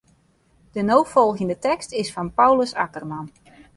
[0.71, 3.27] De no folgjende tekst is fan Paulus Akkerman.